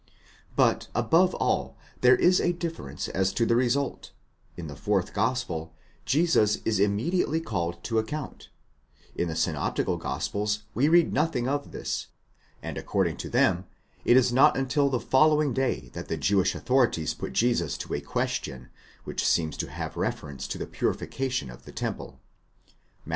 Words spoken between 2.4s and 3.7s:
a difference as to the